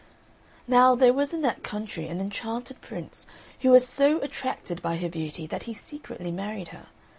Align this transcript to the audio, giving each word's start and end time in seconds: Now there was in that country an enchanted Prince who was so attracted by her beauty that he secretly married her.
Now 0.67 0.95
there 0.95 1.13
was 1.13 1.31
in 1.31 1.41
that 1.41 1.61
country 1.61 2.07
an 2.07 2.19
enchanted 2.19 2.81
Prince 2.81 3.27
who 3.59 3.69
was 3.69 3.87
so 3.87 4.17
attracted 4.21 4.81
by 4.81 4.97
her 4.97 5.09
beauty 5.09 5.45
that 5.45 5.61
he 5.69 5.75
secretly 5.75 6.31
married 6.31 6.69
her. 6.69 6.87